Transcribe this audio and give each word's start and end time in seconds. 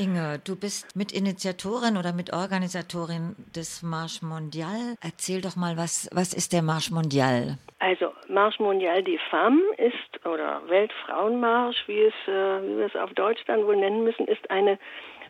Inge, 0.00 0.40
du 0.46 0.56
bist 0.56 0.96
Mitinitiatorin 0.96 1.98
oder 1.98 2.14
Mitorganisatorin 2.14 3.36
des 3.54 3.82
Marche 3.82 4.24
Mondial. 4.24 4.96
Erzähl 5.02 5.42
doch 5.42 5.56
mal, 5.56 5.76
was, 5.76 6.08
was 6.12 6.32
ist 6.32 6.54
der 6.54 6.62
Marche 6.62 6.94
Mondial? 6.94 7.58
Also 7.80 8.12
Marche 8.28 8.62
Mondial 8.62 9.02
des 9.02 9.20
Femmes 9.28 9.60
ist, 9.76 10.24
oder 10.24 10.62
Weltfrauenmarsch, 10.68 11.86
wie, 11.86 12.00
es, 12.00 12.14
äh, 12.26 12.62
wie 12.62 12.78
wir 12.78 12.86
es 12.86 12.96
auf 12.96 13.12
Deutsch 13.12 13.42
dann 13.46 13.66
wohl 13.66 13.76
nennen 13.76 14.02
müssen, 14.02 14.26
ist 14.26 14.50
eine 14.50 14.78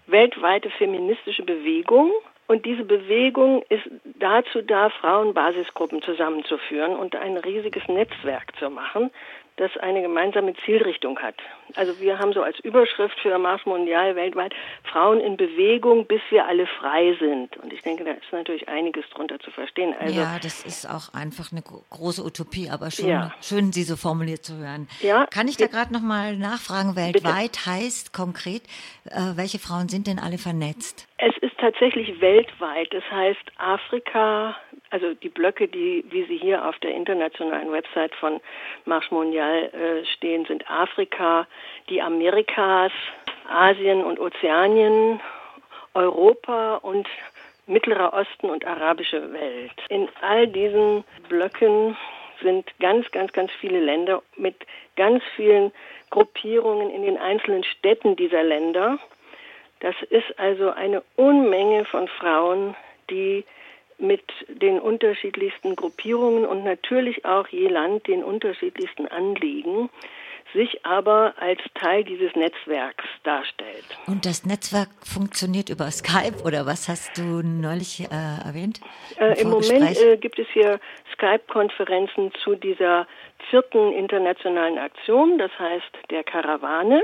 weltweite 0.06 0.70
feministische 0.70 1.42
Bewegung. 1.42 2.12
Und 2.46 2.64
diese 2.64 2.84
Bewegung 2.84 3.64
ist 3.70 3.88
dazu 4.20 4.62
da, 4.62 4.90
Frauenbasisgruppen 4.90 6.02
zusammenzuführen 6.02 6.96
und 6.96 7.16
ein 7.16 7.36
riesiges 7.36 7.86
Netzwerk 7.88 8.56
zu 8.58 8.70
machen, 8.70 9.10
das 9.60 9.76
eine 9.76 10.00
gemeinsame 10.00 10.54
Zielrichtung 10.64 11.18
hat. 11.18 11.34
Also 11.76 12.00
wir 12.00 12.18
haben 12.18 12.32
so 12.32 12.42
als 12.42 12.58
Überschrift 12.60 13.18
für 13.20 13.38
Mars 13.38 13.60
Mondial 13.66 14.16
weltweit 14.16 14.54
Frauen 14.84 15.20
in 15.20 15.36
Bewegung, 15.36 16.06
bis 16.06 16.22
wir 16.30 16.46
alle 16.46 16.66
frei 16.66 17.14
sind. 17.20 17.58
Und 17.58 17.72
ich 17.72 17.82
denke, 17.82 18.04
da 18.04 18.12
ist 18.12 18.32
natürlich 18.32 18.68
einiges 18.68 19.04
drunter 19.10 19.38
zu 19.38 19.50
verstehen. 19.50 19.94
Also, 20.00 20.18
ja, 20.18 20.38
das 20.42 20.64
ist 20.64 20.88
auch 20.88 21.12
einfach 21.12 21.52
eine 21.52 21.62
große 21.62 22.24
Utopie, 22.24 22.70
aber 22.70 22.90
schon 22.90 23.08
ja. 23.08 23.32
schön, 23.42 23.70
sie 23.70 23.82
so 23.82 23.96
formuliert 23.96 24.44
zu 24.44 24.56
hören. 24.56 24.88
Ja, 25.00 25.26
Kann 25.26 25.46
ich 25.46 25.58
da 25.58 25.66
gerade 25.66 25.92
noch 25.92 26.00
mal 26.00 26.36
nachfragen, 26.36 26.96
weltweit 26.96 27.52
bitte. 27.52 27.66
heißt 27.66 28.14
konkret, 28.14 28.62
äh, 29.04 29.36
welche 29.36 29.58
Frauen 29.58 29.90
sind 29.90 30.06
denn 30.06 30.18
alle 30.18 30.38
vernetzt? 30.38 31.06
Es 31.18 31.29
tatsächlich 31.60 32.20
weltweit. 32.20 32.92
Das 32.92 33.04
heißt 33.10 33.52
Afrika, 33.58 34.56
also 34.90 35.14
die 35.14 35.28
Blöcke, 35.28 35.68
die, 35.68 36.04
wie 36.10 36.24
sie 36.24 36.38
hier 36.38 36.66
auf 36.66 36.78
der 36.78 36.94
internationalen 36.94 37.70
Website 37.70 38.14
von 38.16 38.40
Marche 38.84 39.14
Mondial 39.14 39.64
äh, 39.64 40.04
stehen, 40.16 40.44
sind 40.46 40.68
Afrika, 40.70 41.46
die 41.88 42.02
Amerikas, 42.02 42.92
Asien 43.48 44.02
und 44.02 44.18
Ozeanien, 44.18 45.20
Europa 45.94 46.76
und 46.76 47.06
Mittlerer 47.66 48.12
Osten 48.12 48.50
und 48.50 48.66
arabische 48.66 49.32
Welt. 49.32 49.72
In 49.88 50.08
all 50.22 50.48
diesen 50.48 51.04
Blöcken 51.28 51.96
sind 52.42 52.66
ganz, 52.80 53.08
ganz, 53.12 53.32
ganz 53.32 53.52
viele 53.60 53.80
Länder 53.80 54.22
mit 54.36 54.56
ganz 54.96 55.22
vielen 55.36 55.72
Gruppierungen 56.10 56.90
in 56.90 57.02
den 57.02 57.16
einzelnen 57.16 57.62
Städten 57.64 58.16
dieser 58.16 58.42
Länder. 58.42 58.98
Das 59.80 59.94
ist 60.10 60.38
also 60.38 60.70
eine 60.70 61.02
Unmenge 61.16 61.84
von 61.84 62.08
Frauen, 62.08 62.76
die 63.08 63.44
mit 63.98 64.24
den 64.48 64.78
unterschiedlichsten 64.78 65.76
Gruppierungen 65.76 66.46
und 66.46 66.64
natürlich 66.64 67.24
auch 67.24 67.48
je 67.48 67.68
Land 67.68 68.06
den 68.06 68.24
unterschiedlichsten 68.24 69.06
Anliegen 69.08 69.90
sich 70.52 70.84
aber 70.84 71.34
als 71.38 71.60
Teil 71.74 72.04
dieses 72.04 72.34
Netzwerks 72.34 73.04
darstellt. 73.22 73.84
Und 74.06 74.26
das 74.26 74.44
Netzwerk 74.44 74.88
funktioniert 75.04 75.68
über 75.68 75.90
Skype 75.90 76.42
oder 76.44 76.66
was 76.66 76.88
hast 76.88 77.16
du 77.18 77.42
neulich 77.42 78.00
äh, 78.00 78.06
erwähnt? 78.44 78.80
Im, 79.18 79.26
äh, 79.26 79.40
im 79.40 79.50
Moment 79.50 80.00
äh, 80.00 80.16
gibt 80.16 80.38
es 80.38 80.48
hier 80.52 80.80
Skype-Konferenzen 81.14 82.32
zu 82.42 82.56
dieser 82.56 83.06
vierten 83.50 83.92
internationalen 83.92 84.78
Aktion, 84.78 85.38
das 85.38 85.50
heißt 85.58 86.10
der 86.10 86.24
Karawane 86.24 87.02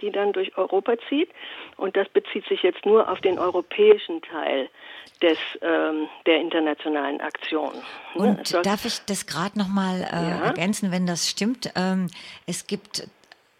die 0.00 0.10
dann 0.10 0.32
durch 0.32 0.56
Europa 0.56 0.94
zieht. 1.08 1.30
Und 1.76 1.96
das 1.96 2.08
bezieht 2.08 2.46
sich 2.46 2.62
jetzt 2.62 2.84
nur 2.86 3.08
auf 3.10 3.20
den 3.20 3.38
europäischen 3.38 4.22
Teil 4.22 4.68
des, 5.22 5.38
ähm, 5.62 6.08
der 6.26 6.40
internationalen 6.40 7.20
Aktion. 7.20 7.72
Ne? 8.14 8.22
Und 8.22 8.52
ne? 8.52 8.62
darf 8.62 8.84
ich 8.84 9.00
das 9.06 9.26
gerade 9.26 9.58
nochmal 9.58 10.02
äh, 10.02 10.30
ja? 10.30 10.44
ergänzen, 10.44 10.92
wenn 10.92 11.06
das 11.06 11.28
stimmt? 11.28 11.72
Ähm, 11.76 12.08
es 12.46 12.66
gibt 12.66 13.08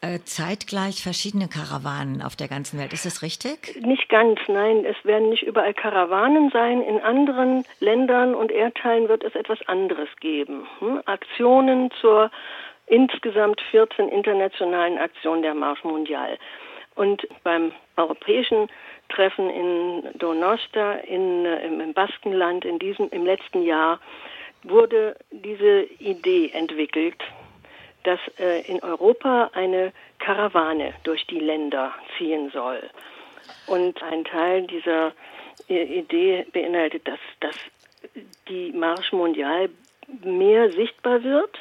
äh, 0.01 0.21
zeitgleich 0.21 1.03
verschiedene 1.03 1.49
Karawanen 1.49 2.23
auf 2.23 2.37
der 2.37 2.47
ganzen 2.47 2.79
Welt. 2.79 2.93
Ist 2.93 3.05
das 3.05 3.23
richtig? 3.23 3.81
Nicht 3.85 4.09
ganz, 4.09 4.39
nein. 4.47 4.85
Es 4.85 4.97
werden 5.05 5.31
nicht 5.31 5.43
überall 5.43 5.75
Karawanen 5.75 6.51
sein. 6.51 6.83
In 6.83 7.01
anderen 7.01 7.65
Ländern 7.81 8.37
und 8.37 8.53
Erdteilen 8.53 9.09
wird 9.09 9.25
es 9.25 9.35
etwas 9.35 9.59
anderes 9.67 10.09
geben. 10.21 10.69
Hm? 10.79 11.03
Aktionen 11.07 11.91
zur 12.01 12.31
insgesamt 12.89 13.61
14 13.71 14.09
internationalen 14.09 14.99
Aktionen 14.99 15.43
der 15.43 15.55
Marche 15.55 15.87
Mondial. 15.87 16.39
Und 16.95 17.27
beim 17.45 17.73
europäischen 17.97 18.69
Treffen 19.09 19.49
in 19.51 20.19
Donosta 20.19 20.95
in, 20.95 21.45
äh, 21.45 21.67
im 21.67 21.95
Baskenland 21.95 22.65
in 22.65 22.79
diesem, 22.79 23.09
im 23.11 23.25
letzten 23.25 23.63
Jahr 23.63 24.01
wurde 24.65 25.17
diese 25.31 25.83
Idee 26.01 26.51
entwickelt, 26.53 27.23
dass 28.03 28.19
äh, 28.39 28.63
in 28.67 28.83
Europa 28.83 29.51
eine 29.55 29.93
Karawane 30.19 30.95
durch 31.05 31.27
die 31.27 31.39
Länder 31.39 31.95
ziehen 32.17 32.51
soll. 32.51 32.83
Und 33.67 34.03
ein 34.03 34.25
Teil 34.25 34.67
dieser 34.67 35.13
äh, 35.69 35.83
Idee 35.83 36.47
beinhaltet, 36.53 37.07
dass, 37.07 37.21
dass 37.41 37.57
die 38.49 38.73
Marche 38.73 39.15
Mondial 39.15 39.69
mehr 40.25 40.71
sichtbar 40.73 41.23
wird, 41.23 41.59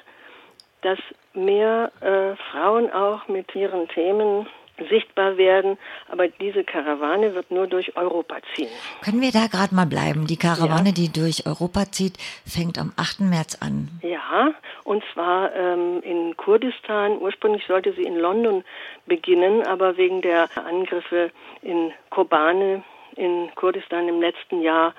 dass 0.81 0.99
mehr 1.33 1.91
äh, 2.01 2.35
Frauen 2.51 2.91
auch 2.91 3.27
mit 3.27 3.53
ihren 3.55 3.87
Themen 3.89 4.47
sichtbar 4.89 5.37
werden. 5.37 5.77
Aber 6.09 6.27
diese 6.27 6.63
Karawane 6.63 7.33
wird 7.33 7.51
nur 7.51 7.67
durch 7.67 7.95
Europa 7.95 8.37
ziehen. 8.53 8.69
Können 9.03 9.21
wir 9.21 9.31
da 9.31 9.47
gerade 9.47 9.73
mal 9.73 9.85
bleiben? 9.85 10.27
Die 10.27 10.37
Karawane, 10.37 10.89
ja. 10.89 10.93
die 10.93 11.11
durch 11.11 11.45
Europa 11.45 11.85
zieht, 11.91 12.17
fängt 12.45 12.77
am 12.77 12.93
8. 12.95 13.21
März 13.21 13.57
an. 13.61 13.89
Ja, 14.01 14.53
und 14.83 15.03
zwar 15.13 15.53
ähm, 15.55 16.01
in 16.03 16.37
Kurdistan. 16.37 17.17
Ursprünglich 17.19 17.65
sollte 17.67 17.93
sie 17.93 18.03
in 18.03 18.17
London 18.17 18.63
beginnen, 19.05 19.65
aber 19.65 19.97
wegen 19.97 20.21
der 20.21 20.49
Angriffe 20.55 21.31
in 21.61 21.91
Kobane 22.09 22.83
in 23.15 23.49
Kurdistan 23.55 24.07
im 24.07 24.21
letzten 24.21 24.61
Jahr 24.61 24.93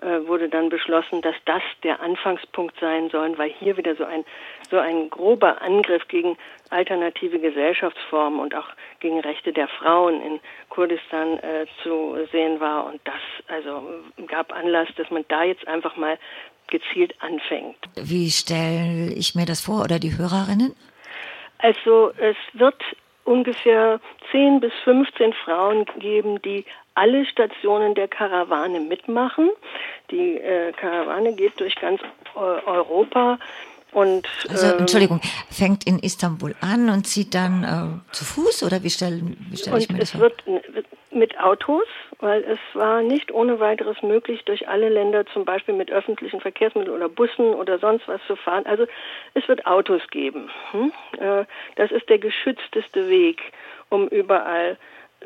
wurde 0.00 0.48
dann 0.48 0.68
beschlossen, 0.68 1.22
dass 1.22 1.34
das 1.44 1.62
der 1.82 2.00
Anfangspunkt 2.00 2.78
sein 2.80 3.10
soll, 3.10 3.36
weil 3.38 3.50
hier 3.50 3.76
wieder 3.76 3.94
so 3.96 4.04
ein 4.04 4.24
so 4.70 4.78
ein 4.78 5.10
grober 5.10 5.60
Angriff 5.62 6.06
gegen 6.08 6.36
alternative 6.70 7.38
Gesellschaftsformen 7.38 8.40
und 8.40 8.54
auch 8.54 8.68
gegen 9.00 9.20
Rechte 9.20 9.52
der 9.52 9.68
Frauen 9.68 10.22
in 10.22 10.40
Kurdistan 10.68 11.38
äh, 11.38 11.66
zu 11.82 12.16
sehen 12.30 12.60
war 12.60 12.86
und 12.86 13.00
das 13.04 13.20
also 13.48 13.82
gab 14.26 14.52
Anlass, 14.52 14.88
dass 14.96 15.10
man 15.10 15.24
da 15.28 15.44
jetzt 15.44 15.66
einfach 15.66 15.96
mal 15.96 16.18
gezielt 16.68 17.14
anfängt. 17.20 17.76
Wie 17.96 18.30
stelle 18.30 19.12
ich 19.14 19.34
mir 19.34 19.44
das 19.44 19.60
vor 19.60 19.82
oder 19.84 19.98
die 19.98 20.16
Hörerinnen? 20.16 20.74
Also 21.58 22.12
es 22.16 22.36
wird 22.54 22.80
ungefähr 23.24 24.00
10 24.32 24.60
bis 24.60 24.72
15 24.84 25.32
Frauen 25.44 25.84
geben, 25.98 26.40
die 26.42 26.64
alle 26.94 27.24
Stationen 27.26 27.94
der 27.94 28.08
Karawane 28.08 28.80
mitmachen. 28.80 29.50
Die 30.10 30.36
äh, 30.38 30.72
Karawane 30.72 31.34
geht 31.34 31.58
durch 31.60 31.74
ganz 31.76 32.00
äh, 32.34 32.38
Europa. 32.38 33.38
Und, 33.92 34.28
also, 34.48 34.66
ähm, 34.66 34.78
Entschuldigung, 34.80 35.20
fängt 35.50 35.84
in 35.84 35.98
Istanbul 35.98 36.54
an 36.60 36.90
und 36.90 37.06
zieht 37.06 37.34
dann 37.34 37.64
äh, 37.64 38.12
zu 38.14 38.24
Fuß 38.24 38.62
oder 38.62 38.82
wie 38.82 38.90
stelle 38.90 39.20
wie 39.22 39.56
stell 39.56 39.78
ich 39.78 39.88
mir 39.88 39.98
das 39.98 40.12
vor? 40.12 40.26
Es 40.26 40.74
wird 40.74 40.86
mit 41.10 41.38
Autos, 41.40 41.86
weil 42.20 42.44
es 42.44 42.58
war 42.74 43.02
nicht 43.02 43.32
ohne 43.32 43.60
weiteres 43.60 44.02
möglich, 44.02 44.44
durch 44.44 44.68
alle 44.68 44.88
Länder 44.88 45.26
zum 45.26 45.44
Beispiel 45.44 45.74
mit 45.74 45.90
öffentlichen 45.90 46.40
Verkehrsmitteln 46.40 46.94
oder 46.94 47.08
Bussen 47.08 47.54
oder 47.54 47.78
sonst 47.78 48.06
was 48.08 48.20
zu 48.26 48.36
fahren. 48.36 48.66
Also 48.66 48.86
es 49.34 49.46
wird 49.48 49.66
Autos 49.66 50.02
geben. 50.10 50.50
Hm? 50.72 50.92
Äh, 51.18 51.44
das 51.76 51.90
ist 51.90 52.08
der 52.08 52.18
geschützteste 52.18 53.08
Weg, 53.08 53.40
um 53.88 54.08
überall 54.08 54.76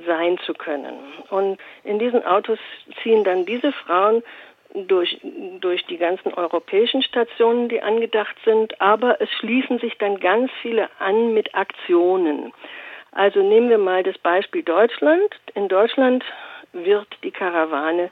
sein 0.07 0.39
zu 0.39 0.55
können. 0.55 0.95
Und 1.31 1.59
in 1.85 1.99
diesen 1.99 2.25
Autos 2.25 2.59
ziehen 3.03 3.25
dann 3.25 3.47
diese 3.47 3.73
Frauen 3.73 4.23
durch, 4.75 5.21
durch 5.61 5.87
die 5.87 5.99
ganzen 5.99 6.35
europäischen 6.35 7.03
Stationen, 7.03 7.69
die 7.69 7.81
angedacht 7.81 8.37
sind, 8.45 8.81
aber 8.81 9.21
es 9.21 9.31
schließen 9.39 9.79
sich 9.79 9.97
dann 9.99 10.19
ganz 10.19 10.51
viele 10.63 10.89
an 10.99 11.33
mit 11.33 11.55
Aktionen. 11.55 12.53
Also 13.13 13.41
nehmen 13.41 13.71
wir 13.71 13.79
mal 13.79 14.03
das 14.03 14.19
Beispiel 14.19 14.65
Deutschland. 14.65 15.33
In 15.55 15.69
Deutschland 15.69 16.25
wird 16.75 17.09
die 17.23 17.31
Karawane 17.31 18.11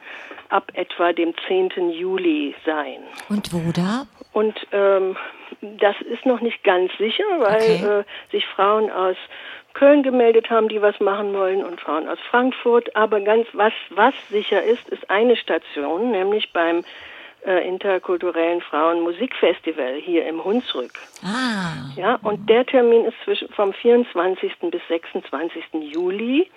ab 0.48 0.70
etwa 0.74 1.12
dem 1.12 1.34
10. 1.48 1.90
Juli 1.90 2.54
sein. 2.64 3.02
Und 3.28 3.52
wo 3.52 3.72
da? 3.72 4.06
Und 4.32 4.54
ähm, 4.72 5.16
das 5.60 5.96
ist 6.00 6.24
noch 6.24 6.40
nicht 6.40 6.64
ganz 6.64 6.90
sicher, 6.98 7.24
weil 7.38 7.56
okay. 7.56 8.00
äh, 8.00 8.04
sich 8.30 8.46
Frauen 8.46 8.90
aus 8.90 9.16
Köln 9.74 10.02
gemeldet 10.02 10.50
haben, 10.50 10.68
die 10.68 10.82
was 10.82 10.98
machen 11.00 11.34
wollen 11.34 11.64
und 11.64 11.80
Frauen 11.80 12.08
aus 12.08 12.18
Frankfurt. 12.30 12.94
Aber 12.96 13.20
ganz 13.20 13.46
was, 13.52 13.72
was 13.90 14.14
sicher 14.30 14.62
ist, 14.62 14.88
ist 14.88 15.08
eine 15.10 15.36
Station, 15.36 16.10
nämlich 16.10 16.52
beim 16.52 16.84
äh, 17.46 17.66
interkulturellen 17.66 18.60
Frauenmusikfestival 18.60 19.94
hier 19.94 20.26
im 20.26 20.44
Hunsrück. 20.44 20.92
Ah. 21.24 21.90
Ja, 21.96 22.18
und 22.22 22.48
der 22.48 22.64
Termin 22.66 23.04
ist 23.04 23.16
zwischen, 23.24 23.48
vom 23.48 23.72
24. 23.72 24.52
bis 24.70 24.82
26. 24.88 25.64
Juli. 25.80 26.48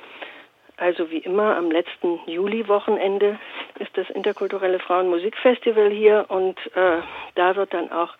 Also 0.77 1.09
wie 1.09 1.19
immer 1.19 1.55
am 1.55 1.71
letzten 1.71 2.19
Juli-Wochenende 2.27 3.39
ist 3.79 3.97
das 3.97 4.09
interkulturelle 4.09 4.79
Frauenmusikfestival 4.79 5.89
hier 5.89 6.25
und 6.27 6.57
äh, 6.75 7.01
da 7.35 7.55
wird 7.55 7.73
dann 7.73 7.91
auch 7.91 8.13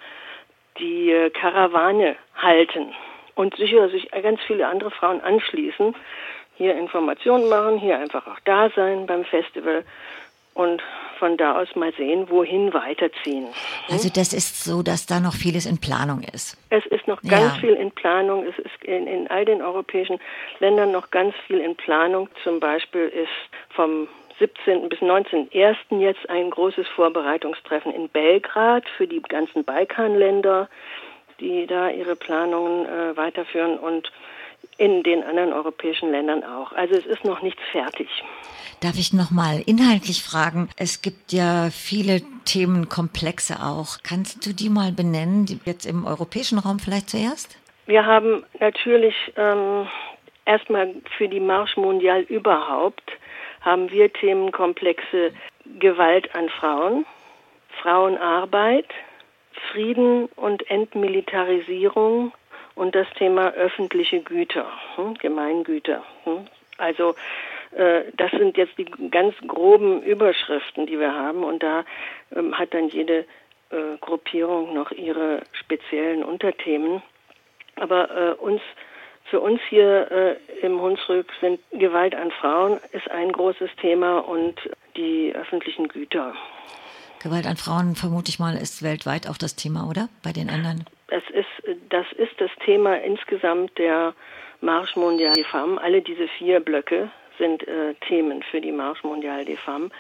die 0.79 1.11
äh, 1.11 1.29
Karawane 1.31 2.15
halten 2.35 2.93
und 3.35 3.55
sicher 3.57 3.89
sich 3.89 4.09
ganz 4.11 4.39
viele 4.47 4.67
andere 4.67 4.91
Frauen 4.91 5.19
anschließen, 5.21 5.95
hier 6.57 6.77
Informationen 6.77 7.49
machen, 7.49 7.77
hier 7.77 7.99
einfach 7.99 8.25
auch 8.27 8.39
da 8.45 8.69
sein 8.69 9.05
beim 9.05 9.25
Festival 9.25 9.83
und 10.55 10.81
von 11.19 11.37
da 11.37 11.61
aus 11.61 11.75
mal 11.75 11.93
sehen, 11.93 12.29
wohin 12.29 12.73
weiterziehen. 12.73 13.45
Hm? 13.45 13.53
Also 13.89 14.09
das 14.09 14.33
ist 14.33 14.63
so, 14.63 14.81
dass 14.81 15.05
da 15.05 15.19
noch 15.19 15.33
vieles 15.33 15.65
in 15.65 15.79
Planung 15.79 16.23
ist. 16.33 16.57
Es 16.69 16.85
ist 16.87 17.07
noch 17.07 17.21
ganz 17.21 17.53
ja. 17.55 17.61
viel 17.61 17.73
in 17.73 17.91
Planung. 17.91 18.45
Es 18.45 18.57
ist 18.57 18.83
in, 18.83 19.05
in 19.05 19.27
all 19.29 19.45
den 19.45 19.61
europäischen 19.61 20.19
Ländern 20.59 20.91
noch 20.91 21.11
ganz 21.11 21.35
viel 21.45 21.59
in 21.59 21.75
Planung. 21.75 22.29
Zum 22.43 22.59
Beispiel 22.59 23.07
ist 23.07 23.29
vom 23.69 24.07
17. 24.39 24.89
bis 24.89 24.99
19.01. 24.99 25.99
jetzt 25.99 26.29
ein 26.29 26.49
großes 26.49 26.87
Vorbereitungstreffen 26.87 27.93
in 27.93 28.09
Belgrad 28.09 28.83
für 28.97 29.07
die 29.07 29.21
ganzen 29.21 29.63
Balkanländer, 29.63 30.69
die 31.39 31.67
da 31.67 31.89
ihre 31.89 32.15
Planungen 32.15 32.85
äh, 32.85 33.17
weiterführen 33.17 33.77
und 33.77 34.11
in 34.77 35.03
den 35.03 35.23
anderen 35.23 35.53
europäischen 35.53 36.11
Ländern 36.11 36.43
auch. 36.43 36.71
Also 36.73 36.95
es 36.95 37.05
ist 37.05 37.23
noch 37.23 37.41
nichts 37.41 37.61
fertig. 37.71 38.07
Darf 38.81 38.97
ich 38.97 39.13
noch 39.13 39.31
mal 39.31 39.61
inhaltlich 39.65 40.23
fragen? 40.23 40.69
Es 40.77 41.01
gibt 41.01 41.31
ja 41.31 41.69
viele 41.71 42.21
Themenkomplexe 42.45 43.55
auch. 43.61 43.99
Kannst 44.03 44.45
du 44.45 44.53
die 44.53 44.69
mal 44.69 44.91
benennen, 44.91 45.45
jetzt 45.65 45.85
im 45.85 46.05
europäischen 46.05 46.59
Raum 46.59 46.79
vielleicht 46.79 47.09
zuerst? 47.09 47.57
Wir 47.85 48.05
haben 48.05 48.43
natürlich 48.59 49.15
ähm, 49.37 49.87
erstmal 50.45 50.93
für 51.17 51.27
die 51.27 51.39
Marche 51.39 51.79
Mondial 51.79 52.21
überhaupt 52.21 53.11
haben 53.61 53.89
wir 53.89 54.13
Themenkomplexe 54.13 55.31
Gewalt 55.79 56.33
an 56.35 56.49
Frauen, 56.49 57.05
Frauenarbeit, 57.81 58.85
Frieden 59.71 60.27
und 60.35 60.69
Entmilitarisierung 60.69 62.31
und 62.75 62.93
das 62.93 63.07
Thema 63.17 63.51
öffentliche 63.51 64.21
Güter, 64.21 64.67
hm, 64.95 65.15
Gemeingüter. 65.15 66.03
Hm. 66.25 66.47
Also 66.77 67.15
äh, 67.71 68.03
das 68.17 68.31
sind 68.31 68.57
jetzt 68.57 68.77
die 68.77 68.85
ganz 68.85 69.35
groben 69.47 70.03
Überschriften, 70.03 70.85
die 70.85 70.99
wir 70.99 71.13
haben 71.13 71.43
und 71.43 71.63
da 71.63 71.85
ähm, 72.35 72.57
hat 72.57 72.73
dann 72.73 72.89
jede 72.89 73.25
äh, 73.69 73.97
Gruppierung 74.01 74.73
noch 74.73 74.91
ihre 74.91 75.41
speziellen 75.53 76.23
Unterthemen. 76.23 77.01
Aber 77.77 78.09
äh, 78.09 78.33
uns 78.33 78.61
für 79.25 79.39
uns 79.39 79.59
hier 79.69 80.11
äh, 80.11 80.65
im 80.65 80.79
Hunsrück 80.79 81.27
sind 81.41 81.59
Gewalt 81.71 82.13
an 82.13 82.31
Frauen 82.31 82.79
ist 82.91 83.09
ein 83.09 83.31
großes 83.31 83.71
Thema 83.81 84.19
und 84.19 84.55
die 84.95 85.33
öffentlichen 85.35 85.87
Güter. 85.87 86.33
Gewalt 87.23 87.47
an 87.47 87.57
Frauen, 87.57 87.95
vermute 87.95 88.29
ich 88.29 88.37
mal, 88.37 88.55
ist 88.55 88.83
weltweit 88.83 89.27
auch 89.27 89.37
das 89.37 89.55
Thema, 89.55 89.89
oder? 89.89 90.09
Bei 90.21 90.31
den 90.31 90.49
anderen? 90.49 90.85
Es 91.15 91.23
ist, 91.29 91.79
das 91.89 92.05
ist 92.17 92.41
das 92.41 92.51
Thema 92.65 92.95
insgesamt 92.95 93.77
der 93.77 94.13
Marche 94.59 94.99
Mondiale 94.99 95.33
des 95.35 95.47
Femmes. 95.47 95.79
Alle 95.81 96.01
diese 96.01 96.27
vier 96.27 96.59
Blöcke 96.59 97.09
sind 97.37 97.65
äh, 97.67 97.93
Themen 98.05 98.43
für 98.43 98.59
die 98.59 98.73
Marche 98.73 99.07
Mondiale 99.07 99.45
des 99.45 99.57
Femmes, 99.61 99.91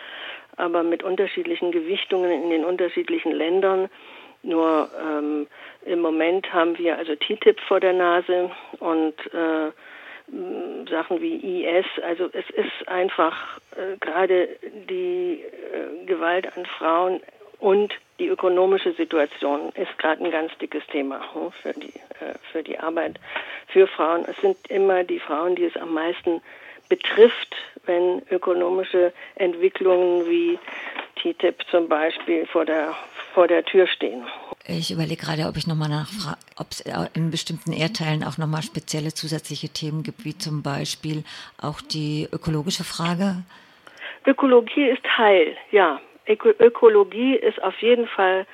aber 0.57 0.83
mit 0.83 1.03
unterschiedlichen 1.03 1.71
Gewichtungen 1.71 2.31
in 2.31 2.49
den 2.49 2.65
unterschiedlichen 2.65 3.31
Ländern. 3.31 3.89
Nur 4.43 4.89
ähm, 5.01 5.47
im 5.85 5.99
Moment 6.01 6.53
haben 6.53 6.77
wir 6.77 6.97
also 6.97 7.15
TTIP 7.15 7.61
vor 7.61 7.79
der 7.79 7.93
Nase 7.93 8.51
und 8.79 9.15
äh, 9.33 9.71
Sachen 10.89 11.21
wie 11.21 11.63
IS. 11.63 11.85
Also 12.03 12.29
es 12.33 12.49
ist 12.49 12.87
einfach 12.89 13.57
äh, 13.77 13.95
gerade 14.01 14.49
die 14.89 15.41
äh, 15.43 16.05
Gewalt 16.05 16.57
an 16.57 16.65
Frauen 16.65 17.21
und 17.59 17.93
die 18.19 18.27
ökonomische 18.27 18.93
Situation 18.93 19.71
ist 19.75 19.97
gerade 19.97 20.23
ein 20.23 20.31
ganz 20.31 20.51
dickes 20.59 20.85
Thema 20.87 21.21
hm, 21.33 21.51
für 21.51 21.73
die 21.73 21.93
äh, 22.19 22.35
für 22.51 22.63
die 22.63 22.79
Arbeit 22.79 23.19
für 23.67 23.87
Frauen. 23.87 24.25
Es 24.25 24.37
sind 24.37 24.57
immer 24.69 25.03
die 25.03 25.19
Frauen, 25.19 25.55
die 25.55 25.65
es 25.65 25.75
am 25.75 25.93
meisten 25.93 26.41
betrifft, 26.87 27.55
wenn 27.85 28.21
ökonomische 28.29 29.11
Entwicklungen 29.35 30.27
wie 30.27 30.59
TTIP 31.15 31.65
zum 31.69 31.89
Beispiel 31.89 32.45
vor 32.45 32.65
der 32.65 32.95
vor 33.33 33.47
der 33.47 33.65
Tür 33.65 33.85
stehen. 33.87 34.23
Ich 34.65 34.91
überlege 34.91 35.17
gerade, 35.17 35.43
ob 35.47 35.57
ich 35.57 35.67
nochmal 35.67 35.89
nachfrage, 35.89 36.37
ob 36.55 36.71
es 36.71 36.83
in 37.13 37.31
bestimmten 37.31 37.73
Erdteilen 37.73 38.23
auch 38.23 38.37
nochmal 38.37 38.63
spezielle 38.63 39.13
zusätzliche 39.13 39.69
Themen 39.69 40.03
gibt, 40.03 40.23
wie 40.23 40.37
zum 40.37 40.63
Beispiel 40.63 41.23
auch 41.61 41.81
die 41.81 42.27
ökologische 42.31 42.83
Frage. 42.83 43.43
Ökologie 44.25 44.85
ist 44.85 45.03
Teil, 45.03 45.55
ja. 45.71 45.99
Öko 46.27 46.49
Ökologie 46.59 47.35
ist 47.35 47.61
auf 47.61 47.77
jeden 47.81 48.07
Fall 48.07 48.45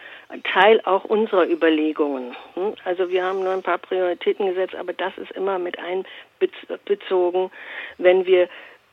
Teil 0.43 0.81
auch 0.85 1.05
unserer 1.05 1.47
Überlegungen. 1.47 2.35
Hm? 2.55 2.73
Also 2.85 3.09
wir 3.09 3.23
haben 3.23 3.43
nur 3.43 3.53
ein 3.53 3.63
paar 3.63 3.77
Prioritäten 3.77 4.47
gesetzt, 4.47 4.75
aber 4.75 4.93
das 4.93 5.17
ist 5.17 5.31
immer 5.31 5.59
mit 5.59 5.77
einbezogen, 5.79 7.51
wenn 7.97 8.25
wir 8.25 8.49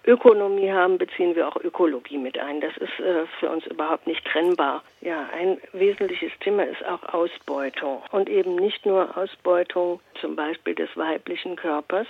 Ökonomie 0.08 0.72
haben, 0.72 0.96
beziehen 0.96 1.36
wir 1.36 1.46
auch 1.48 1.56
Ökologie 1.56 2.16
mit 2.16 2.38
ein. 2.38 2.60
Das 2.60 2.74
ist 2.78 2.98
äh, 2.98 3.26
für 3.38 3.50
uns 3.50 3.66
überhaupt 3.66 4.06
nicht 4.06 4.24
trennbar. 4.24 4.82
Ja, 5.02 5.28
ein 5.34 5.60
wesentliches 5.72 6.32
Thema 6.40 6.64
ist 6.64 6.84
auch 6.86 7.02
Ausbeutung. 7.12 8.02
Und 8.10 8.28
eben 8.28 8.56
nicht 8.56 8.86
nur 8.86 9.16
Ausbeutung 9.18 10.00
zum 10.20 10.34
Beispiel 10.34 10.74
des 10.74 10.88
weiblichen 10.96 11.56
Körpers 11.56 12.06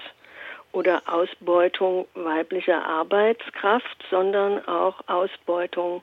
oder 0.73 1.03
Ausbeutung 1.07 2.07
weiblicher 2.15 2.85
Arbeitskraft, 2.85 4.05
sondern 4.11 4.65
auch 4.69 5.01
Ausbeutung 5.09 6.03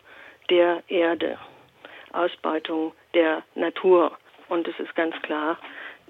der 0.49 0.83
Erde, 0.87 1.37
Ausbeutung 2.13 2.93
der 3.13 3.43
Natur. 3.55 4.17
Und 4.49 4.67
es 4.67 4.79
ist 4.79 4.95
ganz 4.95 5.15
klar, 5.23 5.57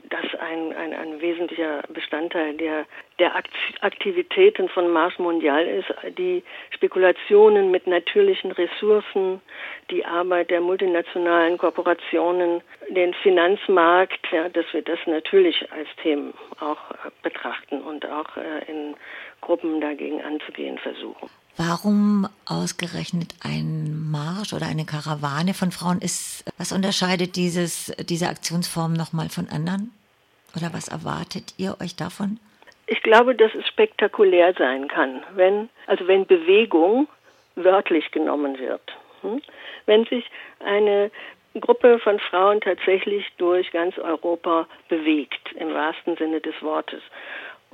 das 0.10 0.26
ein, 0.40 0.74
ein, 0.74 0.94
ein 0.94 1.22
wesentlicher 1.22 1.82
Bestandteil 1.94 2.56
der, 2.58 2.86
der 3.20 3.36
Aktivitäten 3.82 4.70
von 4.70 4.90
Mars 4.90 5.18
Mondial 5.18 5.66
ist, 5.66 5.88
die 6.18 6.44
Spekulationen 6.72 7.72
mit 7.72 7.88
natürlichen 7.88 8.52
Ressourcen, 8.52 9.42
die 9.90 10.06
Arbeit 10.06 10.52
der 10.52 10.62
multinationalen 10.62 11.58
Korporationen, 11.58 12.62
den 12.90 13.14
Finanzmarkt, 13.16 14.28
ja, 14.31 14.50
dass 14.50 14.66
wir 14.74 14.81
das 14.81 15.00
natürlich 15.08 15.72
als 15.72 15.88
Themen 16.02 16.34
auch 16.60 16.78
betrachten 17.24 17.81
und 17.81 18.06
auch 18.06 18.38
äh, 18.38 18.72
in 18.72 18.96
Gruppen 19.42 19.81
dagegen 19.81 20.22
anzugehen 20.22 20.78
versuchen. 20.78 21.30
Warum 21.58 22.28
ausgerechnet 22.46 23.34
ein 23.42 23.94
Marsch 24.16 24.54
oder 24.54 24.68
eine 24.68 24.86
Karawane 24.86 25.54
von 25.54 25.72
Frauen 25.72 26.00
ist? 26.00 26.46
Was 26.58 26.72
unterscheidet 26.72 27.36
dieses, 27.36 27.92
diese 28.10 28.30
Aktionsform 28.30 28.94
nochmal 28.94 29.30
von 29.30 29.50
anderen? 29.50 29.92
Oder 30.56 30.74
was 30.74 30.88
erwartet 30.88 31.54
ihr 31.58 31.76
euch 31.82 31.96
davon? 31.96 32.40
Ich 32.88 33.02
glaube, 33.02 33.36
dass 33.36 33.54
es 33.56 33.68
spektakulär 33.68 34.54
sein 34.54 34.88
kann, 34.88 35.24
wenn, 35.36 35.70
also 35.88 36.08
wenn 36.08 36.26
Bewegung 36.26 37.08
wörtlich 37.56 38.12
genommen 38.12 38.57
wird. 38.57 38.81
Hm? 39.22 39.42
Wenn 39.86 40.06
sich 40.06 40.26
eine 40.64 41.12
Gruppe 41.60 42.00
von 42.00 42.19
Frauen 42.19 42.62
tatsächlich 42.62 43.26
durch 43.38 43.72
ganz 43.72 43.98
Europa 43.98 44.68
bewegt, 44.88 45.54
im 45.60 45.74
wahrsten 45.74 46.16
Sinne 46.18 46.40
des 46.42 46.56
Wortes. 46.62 47.02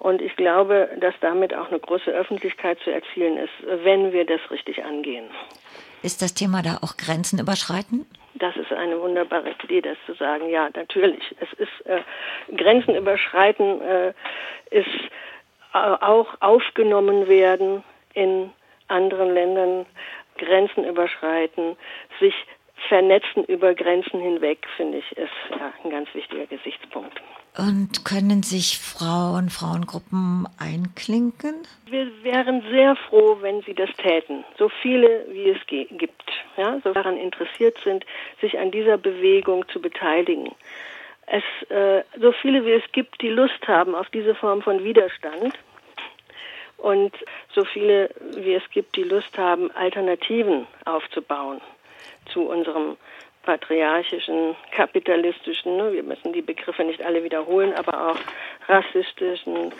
Und 0.02 0.20
ich 0.20 0.36
glaube, 0.36 0.90
dass 1.00 1.14
damit 1.22 1.54
auch 1.54 1.68
eine 1.68 1.80
große 1.80 2.10
Öffentlichkeit 2.10 2.80
zu 2.84 2.92
erzielen 2.92 3.38
ist, 3.38 3.54
wenn 3.84 4.12
wir 4.12 4.26
das 4.26 4.42
richtig 4.50 4.84
angehen. 4.84 5.26
Ist 6.02 6.24
das 6.24 6.34
Thema 6.34 6.64
da 6.64 6.80
auch 6.82 6.98
Grenzen 6.98 7.38
überschreiten? 7.38 8.08
Das 8.34 8.56
ist 8.56 8.72
eine 8.74 9.00
wunderbare 9.00 9.54
Idee, 9.64 9.82
das 9.82 9.98
zu 10.08 10.16
sagen. 10.16 10.50
Ja, 10.50 10.72
natürlich. 10.74 11.22
Es 11.40 11.54
ist 11.54 11.86
äh, 11.86 12.02
Grenzen 12.58 12.96
überschreiten, 12.96 13.80
äh, 13.82 14.14
ist 14.72 14.88
äh, 15.76 15.78
auch 15.78 16.30
aufgenommen 16.40 17.28
werden 17.28 17.84
in 18.16 18.50
anderen 18.88 19.36
Ländern, 19.36 19.86
Grenzen 20.40 20.84
überschreiten, 20.84 21.78
sich 22.20 22.34
vernetzen 22.88 23.44
über 23.46 23.74
Grenzen 23.74 24.20
hinweg, 24.20 24.66
finde 24.76 25.00
ich, 25.00 25.12
ist 25.18 25.32
ja, 25.52 25.74
ein 25.84 25.90
ganz 25.90 26.14
wichtiger 26.14 26.46
Gesichtspunkt. 26.46 27.22
Und 27.58 28.06
können 28.06 28.44
sich 28.44 28.80
Frauen, 28.80 29.50
Frauengruppen 29.50 30.48
einklinken? 30.58 31.68
Wir 31.86 32.08
wären 32.24 32.62
sehr 32.70 32.96
froh, 32.96 33.38
wenn 33.42 33.62
sie 33.64 33.74
das 33.74 33.90
täten. 33.98 34.46
So 34.58 34.70
viele, 34.82 35.26
wie 35.30 35.50
es 35.50 35.58
gibt. 35.68 36.24
Ja, 36.56 36.80
so 36.82 36.94
daran 36.94 37.18
interessiert 37.18 37.78
sind, 37.84 38.06
sich 38.40 38.58
an 38.58 38.72
dieser 38.72 38.98
Bewegung 38.98 39.68
zu 39.68 39.82
beteiligen. 39.82 40.52
Es, 41.28 41.44
äh, 41.70 42.04
so 42.20 42.32
viele, 42.32 42.66
wie 42.66 42.72
es 42.72 42.92
gibt, 42.94 43.22
die 43.22 43.30
Lust 43.30 43.68
haben 43.68 43.96
auf 43.96 44.10
diese 44.10 44.34
Form 44.34 44.62
von 44.62 44.84
Widerstand. 44.84 45.54
Und 46.78 47.14
so 47.54 47.66
viele, 47.66 48.10
wie 48.38 48.54
es 48.54 48.64
gibt, 48.72 48.96
die 48.96 49.04
Lust 49.04 49.38
haben, 49.38 49.72
Alternativen 49.72 50.68
aufzubauen 50.86 51.62
zu 52.26 52.50
unserem 52.50 52.98
patriarchischen, 53.44 54.56
kapitalistischen, 54.72 55.78
ne, 55.78 55.94
wir 55.94 56.04
müssen 56.04 56.34
die 56.34 56.42
Begriffe 56.42 56.84
nicht 56.84 57.02
alle 57.02 57.24
wiederholen, 57.24 57.74
aber 57.74 58.12
auch 58.12 58.20
rassistischen, 58.68 59.74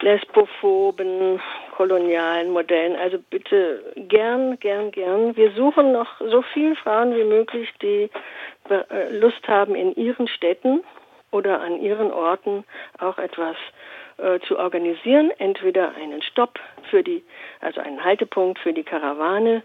lesbophoben, 0.00 1.40
kolonialen 1.76 2.50
Modellen. 2.50 2.96
Also 2.96 3.18
bitte 3.30 3.92
gern, 3.96 4.58
gern, 4.58 4.90
gern. 4.90 5.36
Wir 5.36 5.52
suchen 5.52 5.92
noch 5.92 6.20
so 6.20 6.42
viele 6.42 6.76
Frauen 6.76 7.14
wie 7.16 7.24
möglich, 7.24 7.68
die 7.82 8.10
äh, 8.70 9.18
Lust 9.18 9.46
haben, 9.48 9.74
in 9.74 9.94
ihren 9.94 10.28
Städten 10.28 10.82
oder 11.30 11.60
an 11.60 11.80
ihren 11.80 12.12
Orten 12.12 12.64
auch 12.98 13.18
etwas 13.18 13.56
äh, 14.18 14.40
zu 14.40 14.58
organisieren, 14.58 15.30
entweder 15.38 15.94
einen 15.94 16.22
Stopp 16.22 16.58
für 16.90 17.02
die, 17.02 17.22
also 17.60 17.80
einen 17.80 18.02
Haltepunkt 18.02 18.58
für 18.58 18.72
die 18.72 18.84
Karawane 18.84 19.62